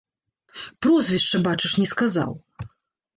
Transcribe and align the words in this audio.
Прозвішча, 0.85 1.41
бачыш, 1.47 1.71
не 1.83 1.85
сказаў! 1.91 2.31